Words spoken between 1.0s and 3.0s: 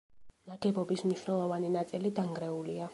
მნიშვნელოვანი ნაწილი დანგრეულია.